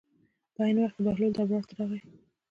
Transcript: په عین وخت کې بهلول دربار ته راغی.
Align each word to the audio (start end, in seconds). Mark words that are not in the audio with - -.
په 0.55 0.61
عین 0.67 0.77
وخت 0.79 0.95
کې 0.97 1.01
بهلول 1.05 1.31
دربار 1.33 1.63
ته 1.69 1.73
راغی. 1.79 2.01